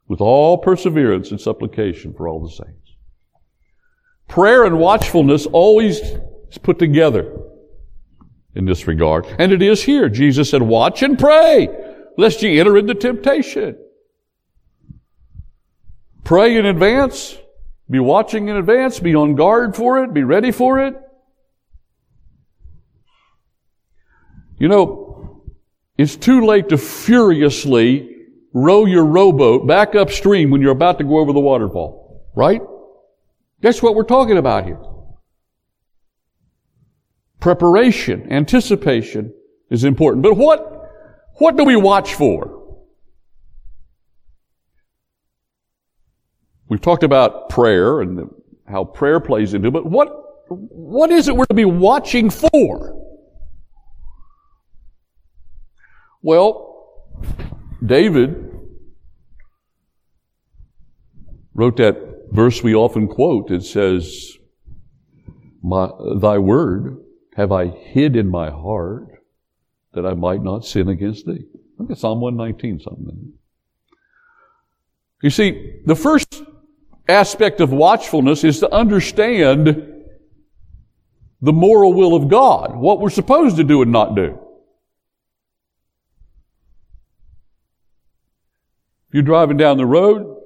[0.08, 2.96] with all perseverance and supplication for all the saints.
[4.26, 7.32] Prayer and watchfulness always is put together
[8.56, 9.26] in this regard.
[9.38, 10.08] And it is here.
[10.08, 11.68] Jesus said, watch and pray
[12.16, 13.76] lest ye enter into temptation.
[16.24, 17.36] Pray in advance.
[17.88, 18.98] Be watching in advance.
[18.98, 20.12] Be on guard for it.
[20.12, 20.96] Be ready for it.
[24.58, 25.44] You know,
[25.98, 28.10] it's too late to furiously
[28.52, 32.26] row your rowboat back upstream when you're about to go over the waterfall.
[32.34, 32.62] Right?
[33.60, 34.80] That's what we're talking about here.
[37.40, 39.32] Preparation, anticipation
[39.70, 40.22] is important.
[40.22, 40.90] But what,
[41.34, 42.56] what do we watch for?
[46.68, 48.28] We've talked about prayer and
[48.66, 50.08] how prayer plays into it, but what,
[50.48, 53.02] what is it we're to be watching for?
[56.22, 56.66] Well,
[57.84, 58.50] David
[61.54, 63.50] wrote that verse we often quote.
[63.52, 64.32] It says,
[65.62, 66.98] Thy word
[67.36, 69.08] have I hid in my heart
[69.92, 71.44] that I might not sin against thee.
[71.78, 73.34] Look at Psalm 119 something.
[75.22, 76.42] You see, the first
[77.06, 79.66] aspect of watchfulness is to understand
[81.42, 84.38] the moral will of God, what we're supposed to do and not do.
[89.08, 90.38] If you're driving down the road,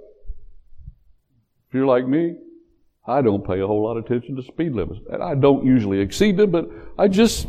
[1.68, 2.36] if you're like me,
[3.06, 5.00] I don't pay a whole lot of attention to speed limits.
[5.10, 7.46] And I don't usually exceed them, but I just,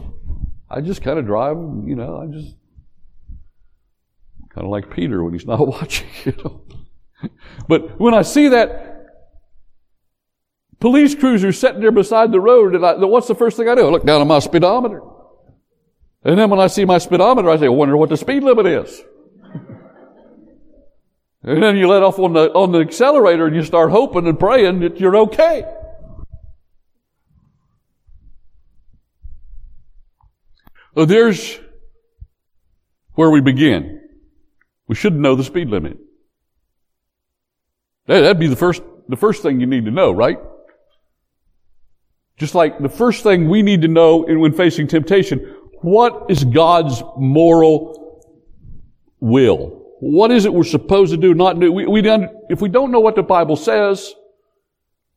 [0.70, 2.56] I just kind of drive, you know, I just,
[4.54, 6.62] kind of like Peter when he's not watching, you know.
[7.68, 8.92] But when I see that
[10.80, 13.86] police cruiser sitting there beside the road, and I, what's the first thing I do?
[13.86, 15.02] I look down at my speedometer.
[16.24, 18.66] And then when I see my speedometer, I say, I wonder what the speed limit
[18.66, 19.04] is.
[21.44, 24.40] And then you let off on the, on the accelerator and you start hoping and
[24.40, 25.64] praying that you're okay.
[30.96, 31.60] So there's
[33.16, 34.02] where we begin.
[34.88, 35.98] We should know the speed limit.
[38.08, 40.38] That'd be the first, the first thing you need to know, right?
[42.38, 47.02] Just like the first thing we need to know when facing temptation, what is God's
[47.18, 48.26] moral
[49.20, 49.81] will?
[50.02, 51.72] What is it we're supposed to do, not do?
[51.72, 52.02] We, we
[52.50, 54.12] if we don't know what the Bible says,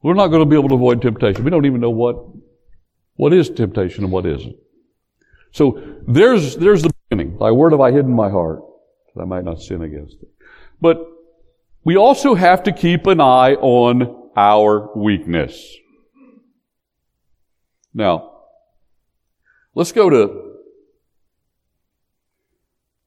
[0.03, 1.43] we're not going to be able to avoid temptation.
[1.43, 2.17] We don't even know what,
[3.15, 4.55] what is temptation and what isn't.
[5.53, 7.39] So there's, there's the beginning.
[7.39, 8.61] Thy word have I hidden my heart,
[9.15, 10.29] that I might not sin against it.
[10.83, 10.99] But
[11.83, 15.77] we also have to keep an eye on our weakness.
[17.95, 18.33] Now,
[19.75, 20.57] let's go to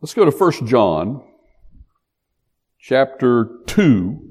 [0.02, 1.27] let's go to 1 John
[2.80, 4.28] chapter 2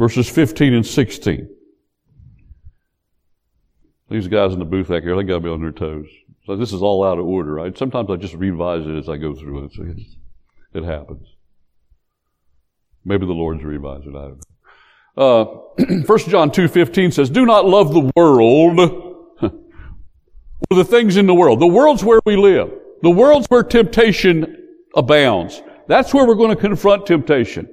[0.00, 1.48] verses 15 and 16.
[4.08, 6.06] These guys in the booth back here, they got to be on their toes.
[6.46, 7.54] So this is all out of order.
[7.54, 7.76] Right?
[7.76, 9.72] Sometimes I just revise it as I go through it.
[9.74, 9.84] So
[10.74, 11.28] it happens.
[13.04, 14.16] Maybe the Lord's revised it.
[14.16, 14.40] I don't know.
[15.16, 15.44] Uh,
[16.06, 18.80] 1 John 2.15 says, Do not love the world
[19.42, 21.60] or the things in the world.
[21.60, 22.72] The world's where we live.
[23.02, 24.66] The world's where temptation
[24.96, 25.62] abounds.
[25.88, 27.68] That's where we're going to confront temptation.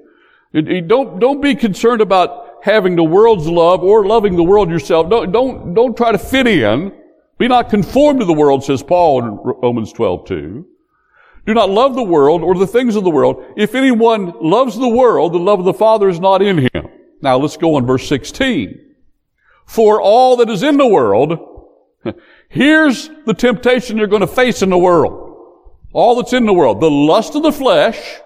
[0.62, 5.10] Don't, don't be concerned about having the world's love or loving the world yourself.
[5.10, 6.91] Don't, don't, don't try to fit in.
[7.38, 10.66] Be not conformed to the world, says Paul in Romans 12, 2.
[11.45, 13.43] Do not love the world or the things of the world.
[13.55, 16.89] If anyone loves the world, the love of the Father is not in him.
[17.22, 18.80] Now let's go on verse 16.
[19.66, 21.58] For all that is in the world,
[22.49, 25.24] Here's the temptation you're going to face in the world.
[25.93, 26.82] All that's in the world.
[26.82, 28.20] The lust of the flesh,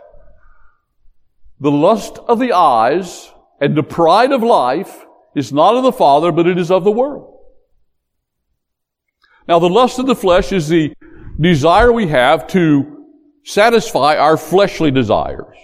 [1.61, 3.31] the lust of the eyes,
[3.61, 5.05] and the pride of life
[5.35, 7.37] is not of the Father, but it is of the world.
[9.47, 10.91] Now, the lust of the flesh is the
[11.39, 13.05] desire we have to
[13.43, 15.55] satisfy our fleshly desires.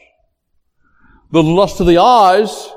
[1.31, 2.69] The lust of the eyes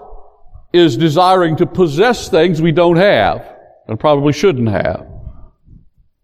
[0.72, 3.54] is desiring to possess things we don't have
[3.86, 5.06] and probably shouldn't have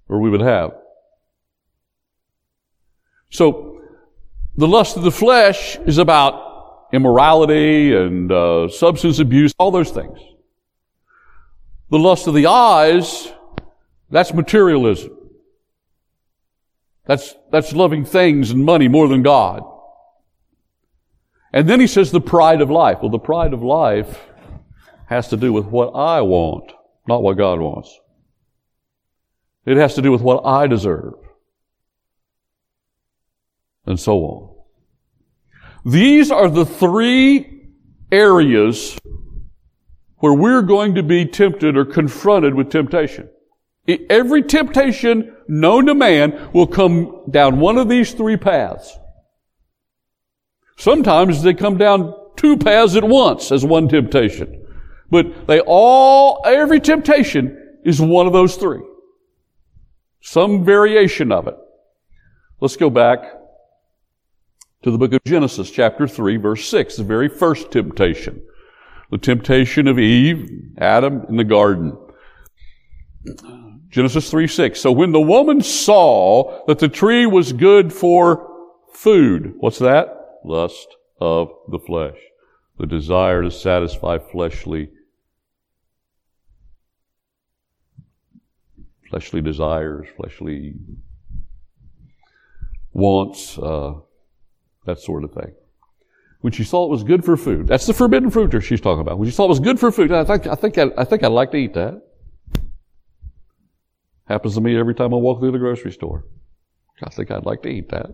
[0.09, 0.73] or we would have.
[3.31, 3.83] So,
[4.57, 6.46] the lust of the flesh is about
[6.97, 10.19] immorality and uh, substance abuse, all those things.
[11.91, 13.33] The lust of the eyes,
[14.11, 15.13] that's materialism.
[17.05, 19.63] That's, that's loving things and money more than God.
[21.53, 22.99] And then he says the pride of life.
[23.01, 24.21] Well, the pride of life
[25.07, 26.73] has to do with what I want,
[27.07, 27.97] not what God wants.
[29.65, 31.15] It has to do with what I deserve.
[33.85, 34.56] And so on.
[35.87, 37.71] These are the three
[38.11, 38.99] areas
[40.17, 43.29] where we're going to be tempted or confronted with temptation.
[44.11, 48.99] Every temptation known to man will come down one of these three paths.
[50.77, 54.67] Sometimes they come down two paths at once as one temptation.
[55.09, 58.83] But they all, every temptation is one of those three.
[60.21, 61.55] Some variation of it.
[62.61, 63.21] Let's go back
[64.87, 68.41] to the book of Genesis, chapter 3, verse 6, the very first temptation.
[69.11, 71.99] The temptation of Eve, Adam in the garden.
[73.89, 74.81] Genesis 3, 6.
[74.81, 78.49] So when the woman saw that the tree was good for
[78.93, 80.39] food, what's that?
[80.45, 80.87] Lust
[81.21, 82.19] of the flesh.
[82.79, 84.91] The desire to satisfy fleshly
[89.11, 90.75] fleshly desires, fleshly
[92.93, 93.95] wants, uh,
[94.87, 95.53] that sort of thing.
[96.41, 99.19] When she saw it was good for food, that's the forbidden fruit she's talking about.
[99.19, 101.25] When she saw it was good for food, I think, I think, I, I think
[101.25, 102.03] I'd like to eat that.
[104.27, 106.25] Happens to me every time I walk through the grocery store.
[107.03, 108.07] I think I'd like to eat that.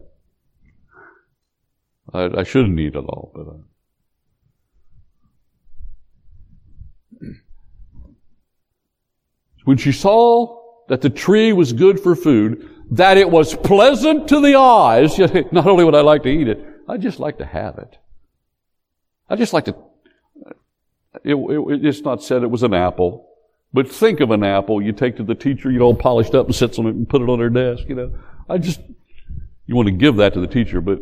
[2.12, 3.46] I, I shouldn't eat it all, but.
[3.48, 3.62] Uh,
[9.64, 10.58] when she saw
[10.88, 15.18] that the tree was good for food, that it was pleasant to the eyes.
[15.52, 17.98] Not only would I like to eat it, I'd just like to have it.
[19.28, 19.76] I just like to.
[21.24, 23.28] It, it, it's not said it was an apple,
[23.72, 26.54] but think of an apple you take to the teacher, you know, polished up and
[26.54, 27.84] sits on it and put it on her desk.
[27.88, 28.18] You know,
[28.48, 28.80] I just
[29.66, 31.00] you want to give that to the teacher, but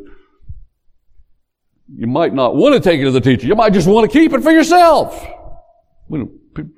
[1.97, 3.47] you might not want to take it to the teacher.
[3.47, 5.26] You might just want to keep it for yourself.
[6.09, 6.32] We don't,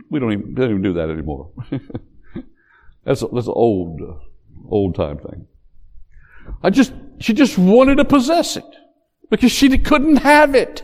[0.08, 1.50] we don't even, don't even do that anymore.
[3.04, 4.14] That's that's old, uh,
[4.72, 5.46] old time thing.
[6.62, 8.64] I just, she just wanted to possess it
[9.30, 10.82] because she couldn't have it.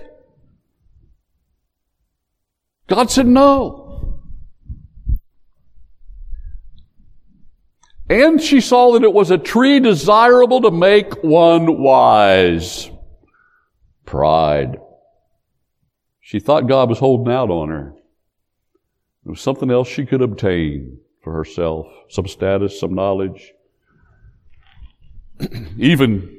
[2.87, 4.21] God said no.
[8.09, 12.91] And she saw that it was a tree desirable to make one wise.
[14.07, 14.79] Pride.
[16.21, 17.95] She thought God was holding out on her.
[19.25, 23.53] There was something else she could obtain for herself, some status, some knowledge,
[25.79, 26.39] even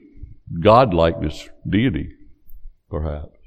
[0.59, 2.13] godlikeness, deity,
[2.89, 3.37] perhaps.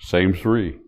[0.00, 0.78] Same three.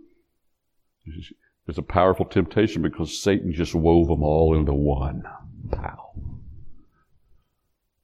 [1.67, 5.23] It's a powerful temptation because Satan just wove them all into one.
[5.71, 6.13] Pow.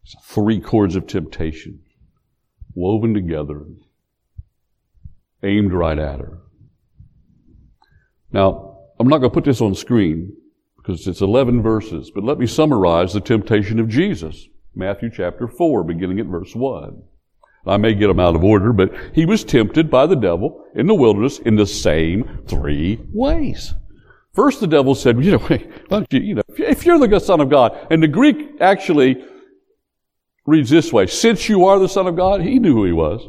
[0.02, 1.80] It's three cords of temptation
[2.74, 3.64] woven together,
[5.42, 6.38] aimed right at her.
[8.32, 10.36] Now, I'm not going to put this on screen
[10.84, 14.48] because it's 11 verses, but let me summarize the temptation of Jesus.
[14.74, 17.02] Matthew chapter 4, beginning at verse 1.
[17.66, 20.86] I may get them out of order, but he was tempted by the devil in
[20.86, 23.72] the wilderness in the same three ways.
[24.34, 25.48] First, the devil said, you know,
[26.10, 29.24] you, know, if you're the Son of God, and the Greek actually
[30.46, 33.26] reads this way, since you are the Son of God, he knew who he was.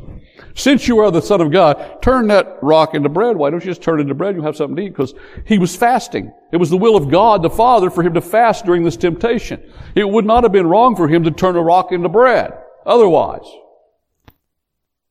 [0.53, 3.35] Since you are the Son of God, turn that rock into bread.
[3.35, 4.35] Why don't you just turn it into bread?
[4.35, 4.89] You'll have something to eat.
[4.89, 5.13] Because
[5.45, 6.31] he was fasting.
[6.53, 9.61] It was the will of God, the Father, for him to fast during this temptation.
[9.95, 12.53] It would not have been wrong for him to turn a rock into bread.
[12.85, 13.45] Otherwise.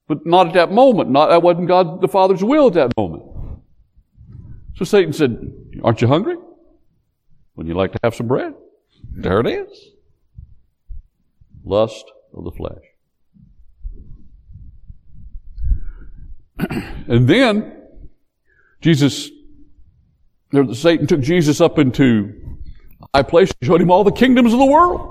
[0.08, 1.10] But not at that moment.
[1.10, 3.24] Not, that wasn't God the Father's will at that moment.
[4.76, 5.52] So Satan said,
[5.82, 6.36] aren't you hungry?
[7.54, 8.54] Wouldn't you like to have some bread?
[9.12, 9.90] There it is.
[11.64, 12.04] Lust
[12.34, 12.84] of the flesh.
[17.08, 17.82] and then
[18.80, 19.30] Jesus,
[20.72, 22.58] Satan took Jesus up into
[23.14, 25.10] high place and showed him all the kingdoms of the world.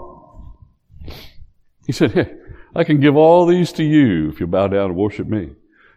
[1.85, 2.33] He said, hey,
[2.75, 5.51] I can give all these to you if you bow down and worship me.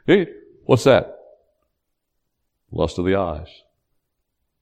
[0.06, 0.28] Hey,
[0.64, 1.16] what's that?
[2.70, 3.48] Lust of the eyes.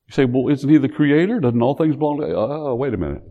[0.06, 1.40] You say, well, isn't he the creator?
[1.40, 2.34] Doesn't all things belong to?
[2.34, 3.22] Oh, wait a minute.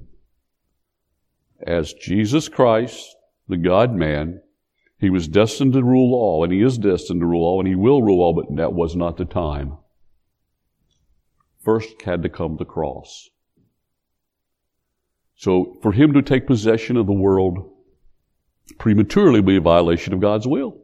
[1.65, 3.15] As Jesus Christ,
[3.47, 4.41] the God man,
[4.99, 7.75] he was destined to rule all, and he is destined to rule all, and he
[7.75, 9.77] will rule all, but that was not the time.
[11.61, 13.29] First had to come the cross.
[15.35, 17.69] So for him to take possession of the world
[18.77, 20.81] prematurely would be a violation of God's will.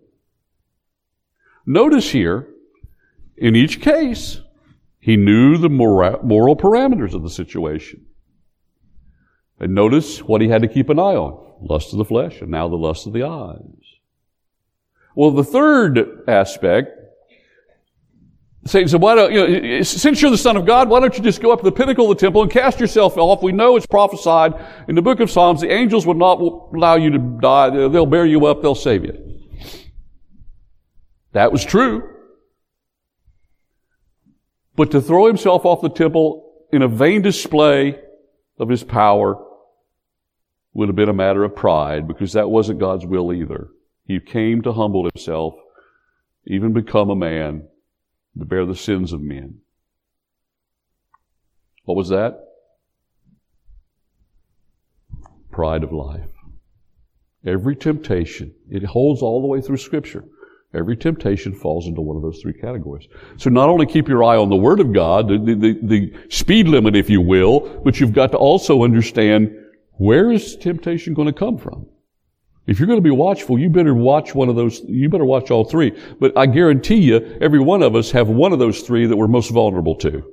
[1.65, 2.47] Notice here,
[3.37, 4.41] in each case,
[4.99, 8.05] he knew the moral parameters of the situation.
[9.59, 11.45] And notice what he had to keep an eye on.
[11.61, 13.59] Lust of the flesh, and now the lust of the eyes.
[15.15, 16.91] Well, the third aspect,
[18.65, 21.23] Satan said, why don't, you know, since you're the son of God, why don't you
[21.23, 23.43] just go up to the pinnacle of the temple and cast yourself off?
[23.43, 24.53] We know it's prophesied
[24.87, 27.69] in the book of Psalms, the angels will not allow you to die.
[27.69, 28.61] They'll bear you up.
[28.61, 29.39] They'll save you.
[31.33, 32.15] That was true.
[34.75, 37.99] But to throw himself off the temple in a vain display
[38.57, 39.45] of his power
[40.79, 43.67] would have been a matter of pride because that wasn't God's will either.
[44.05, 45.55] He came to humble himself,
[46.47, 47.67] even become a man,
[48.37, 49.59] to bear the sins of men.
[51.83, 52.39] What was that?
[55.51, 56.31] Pride of life.
[57.45, 60.23] Every temptation, it holds all the way through Scripture.
[60.73, 63.07] Every temptation falls into one of those three categories.
[63.37, 66.69] So not only keep your eye on the Word of God, the, the, the, speed
[66.69, 69.53] limit, if you will, but you've got to also understand
[69.99, 71.85] where is temptation going to come from?
[72.65, 75.51] If you're going to be watchful, you better watch one of those, you better watch
[75.51, 75.91] all three.
[76.19, 79.27] But I guarantee you, every one of us have one of those three that we're
[79.27, 80.23] most vulnerable to.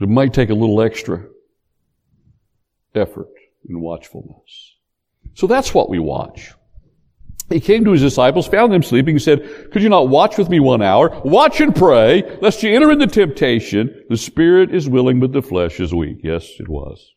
[0.00, 1.26] It might take a little extra
[2.94, 3.32] effort
[3.68, 4.76] and watchfulness.
[5.34, 6.52] So that's what we watch.
[7.48, 10.50] He came to his disciples, found them sleeping, and said, Could you not watch with
[10.50, 11.08] me one hour?
[11.24, 14.04] Watch and pray, lest you enter into temptation.
[14.10, 16.18] The spirit is willing, but the flesh is weak.
[16.22, 17.14] Yes, it was.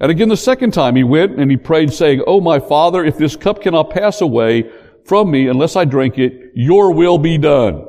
[0.00, 3.16] And again the second time he went and he prayed saying, Oh my Father, if
[3.16, 4.70] this cup cannot pass away
[5.04, 7.86] from me unless I drink it, your will be done.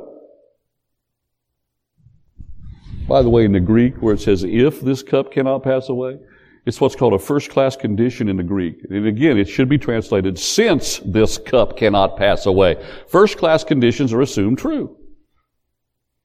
[3.08, 6.18] By the way, in the Greek where it says, if this cup cannot pass away,
[6.66, 8.84] it's what's called a first class condition in the Greek.
[8.90, 12.84] And again, it should be translated, since this cup cannot pass away.
[13.06, 14.96] First class conditions are assumed true.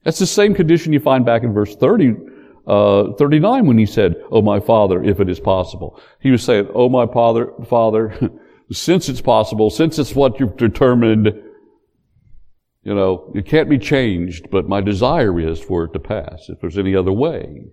[0.03, 2.15] That's the same condition you find back in verse 30,
[2.65, 6.01] uh, 39 when he said, Oh my Father, if it is possible.
[6.19, 8.17] He was saying, Oh my Father, Father,
[8.71, 11.27] since it's possible, since it's what you've determined,
[12.81, 16.49] you know, it can't be changed, but my desire is for it to pass.
[16.49, 17.65] If there's any other way,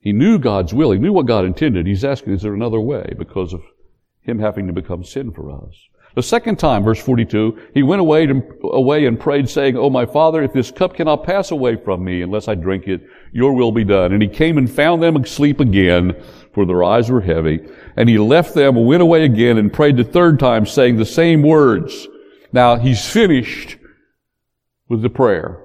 [0.00, 0.92] he knew God's will.
[0.92, 1.86] He knew what God intended.
[1.86, 3.62] He's asking, is there another way because of
[4.22, 5.74] him having to become sin for us?
[6.16, 10.06] The second time, verse 42, he went away, to, away and prayed saying, Oh my
[10.06, 13.70] Father, if this cup cannot pass away from me unless I drink it, your will
[13.70, 14.12] be done.
[14.12, 16.20] And he came and found them asleep again,
[16.52, 17.60] for their eyes were heavy.
[17.96, 21.04] And he left them, and went away again and prayed the third time saying the
[21.04, 22.08] same words.
[22.52, 23.76] Now he's finished
[24.88, 25.62] with the prayer.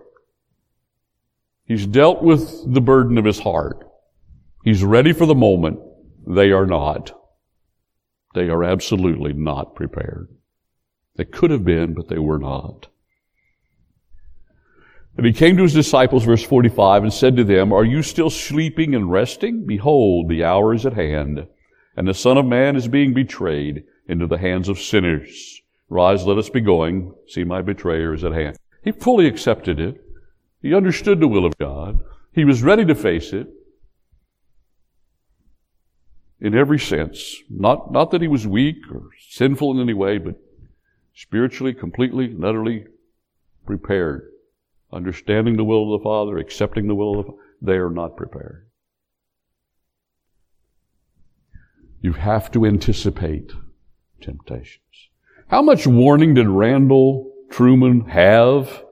[1.65, 3.83] He's dealt with the burden of his heart.
[4.65, 5.79] He's ready for the moment.
[6.25, 7.11] They are not.
[8.33, 10.27] They are absolutely not prepared.
[11.15, 12.87] They could have been, but they were not.
[15.15, 18.31] And he came to his disciples, verse 45, and said to them, Are you still
[18.31, 19.67] sleeping and resting?
[19.67, 21.45] Behold, the hour is at hand,
[21.95, 25.61] and the Son of Man is being betrayed into the hands of sinners.
[25.89, 27.13] Rise, let us be going.
[27.27, 28.57] See, my betrayer is at hand.
[28.83, 30.03] He fully accepted it.
[30.63, 32.03] He understood the will of God.
[32.33, 33.47] He was ready to face it
[36.45, 37.41] in every sense.
[37.49, 40.35] Not, not that he was weak or sinful in any way, but
[41.15, 42.85] spiritually, completely and utterly
[43.65, 44.29] prepared.
[44.93, 47.41] Understanding the will of the Father, accepting the will of the Father.
[47.63, 48.67] They are not prepared.
[52.01, 53.51] You have to anticipate
[54.21, 55.09] temptations.
[55.47, 58.83] How much warning did Randall Truman have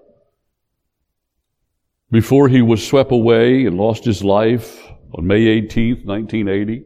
[2.10, 4.82] before he was swept away and lost his life
[5.14, 6.86] on May 18th, 1980?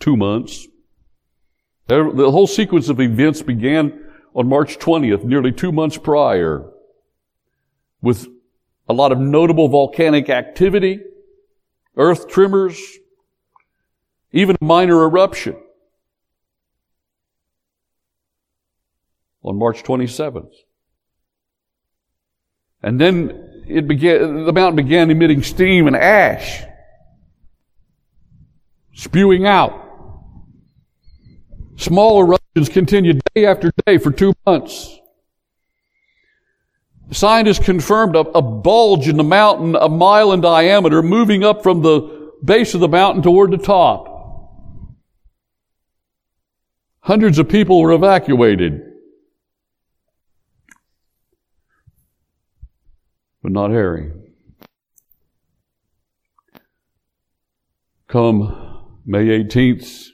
[0.00, 0.66] Two months.
[1.86, 6.70] The whole sequence of events began on March 20th, nearly two months prior,
[8.00, 8.26] with
[8.88, 11.00] a lot of notable volcanic activity,
[11.96, 12.80] earth tremors,
[14.32, 15.56] even a minor eruption.
[19.42, 20.52] On March 27th.
[22.82, 26.62] And then it began, the mountain began emitting steam and ash,
[28.94, 29.88] spewing out.
[31.80, 34.98] Small eruptions continued day after day for two months.
[37.10, 41.80] Scientists confirmed a, a, bulge in the mountain a mile in diameter moving up from
[41.80, 44.94] the base of the mountain toward the top.
[47.00, 48.82] Hundreds of people were evacuated.
[53.42, 54.12] But not Harry.
[58.06, 60.09] Come May 18th,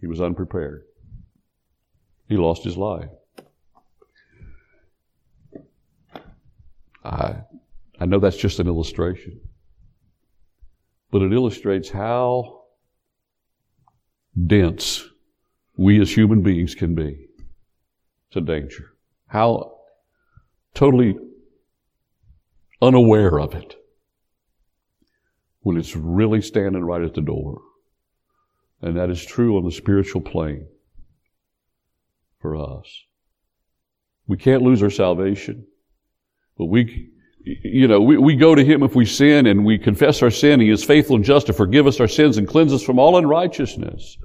[0.00, 0.84] he was unprepared.
[2.28, 3.08] He lost his life.
[7.04, 7.36] I,
[7.98, 9.40] I know that's just an illustration,
[11.10, 12.62] but it illustrates how
[14.46, 15.04] dense
[15.76, 17.24] we as human beings can be.
[18.34, 18.92] A danger.
[19.26, 19.78] How
[20.74, 21.16] totally
[22.80, 23.74] unaware of it
[25.60, 27.60] when it's really standing right at the door.
[28.80, 30.66] And that is true on the spiritual plane
[32.40, 33.04] for us.
[34.26, 35.66] We can't lose our salvation,
[36.56, 37.10] but we,
[37.42, 40.60] you know, we, we go to Him if we sin and we confess our sin.
[40.60, 43.16] He is faithful and just to forgive us our sins and cleanse us from all
[43.16, 44.18] unrighteousness.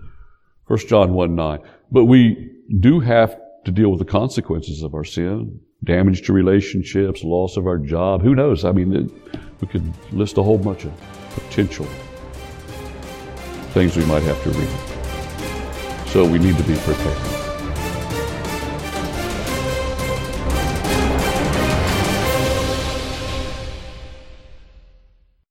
[0.68, 1.60] 1 John 1 9.
[1.92, 5.60] But we do have to deal with the consequences of our sin.
[5.84, 8.22] Damage to relationships, loss of our job.
[8.22, 8.66] Who knows?
[8.66, 9.12] I mean,
[9.60, 10.94] we could list a whole bunch of
[11.34, 11.88] potential
[13.74, 16.10] things we might have to read.
[16.10, 17.43] So we need to be prepared.